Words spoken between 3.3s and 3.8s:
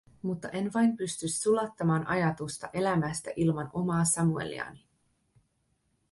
ilman